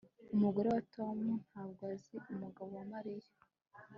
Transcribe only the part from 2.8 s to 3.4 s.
Mariya